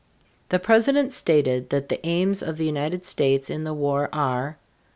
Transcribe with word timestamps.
The 0.49 0.57
President 0.57 1.13
stated 1.13 1.69
that 1.69 1.89
the 1.89 2.03
aims 2.07 2.41
of 2.41 2.57
the 2.57 2.65
United 2.65 3.05
States 3.05 3.51
in 3.51 3.65
the 3.65 3.73
war 3.75 4.09
are: 4.11 4.45
1. 4.57 4.57